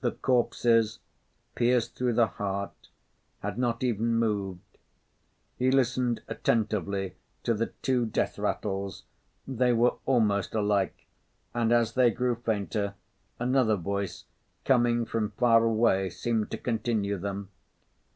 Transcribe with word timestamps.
The 0.00 0.10
corpses, 0.10 0.98
pierced 1.54 1.94
through 1.94 2.14
the 2.14 2.26
heart, 2.26 2.88
had 3.38 3.56
not 3.56 3.84
even 3.84 4.14
moved. 4.16 4.78
He 5.56 5.70
listened 5.70 6.22
attentively 6.26 7.14
to 7.44 7.54
the 7.54 7.66
two 7.80 8.04
death 8.04 8.36
rattles, 8.36 9.04
they 9.46 9.72
were 9.72 9.94
almost 10.06 10.56
alike, 10.56 11.06
and 11.54 11.72
as 11.72 11.92
they 11.94 12.10
grew 12.10 12.34
fainter, 12.34 12.94
another 13.38 13.76
voice, 13.76 14.24
coming 14.64 15.06
from 15.06 15.30
far 15.30 15.62
away, 15.62 16.10
seemed 16.10 16.50
to 16.50 16.58
continue 16.58 17.16
them. 17.16 17.50